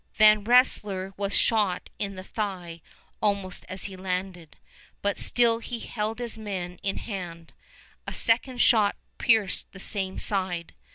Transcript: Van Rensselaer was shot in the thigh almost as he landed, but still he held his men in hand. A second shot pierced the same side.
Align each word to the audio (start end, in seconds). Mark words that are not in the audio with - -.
Van 0.15 0.43
Rensselaer 0.43 1.13
was 1.15 1.31
shot 1.31 1.91
in 1.99 2.15
the 2.15 2.23
thigh 2.23 2.81
almost 3.21 3.65
as 3.69 3.83
he 3.83 3.95
landed, 3.95 4.57
but 5.03 5.15
still 5.19 5.59
he 5.59 5.77
held 5.77 6.17
his 6.17 6.39
men 6.39 6.79
in 6.81 6.97
hand. 6.97 7.53
A 8.07 8.13
second 8.15 8.59
shot 8.61 8.95
pierced 9.19 9.71
the 9.73 9.77
same 9.77 10.17
side. 10.17 10.73